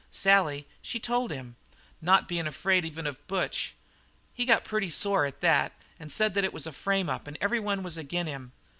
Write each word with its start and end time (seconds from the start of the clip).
Sally, 0.09 0.67
she 0.81 0.99
told 0.99 1.29
him, 1.29 1.57
not 2.01 2.27
being 2.27 2.47
afraid 2.47 2.85
even 2.85 3.05
of 3.05 3.27
Butch. 3.27 3.75
He 4.33 4.45
got 4.47 4.63
pretty 4.63 4.89
sore 4.89 5.27
at 5.27 5.41
that 5.41 5.73
and 5.99 6.11
said 6.11 6.33
that 6.33 6.43
it 6.43 6.53
was 6.53 6.65
a 6.65 6.71
frame 6.71 7.07
up 7.07 7.27
and 7.27 7.37
everyone 7.39 7.83
was 7.83 7.99
ag'in' 7.99 8.25
him. 8.25 8.51